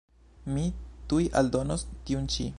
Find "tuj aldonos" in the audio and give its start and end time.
1.13-1.87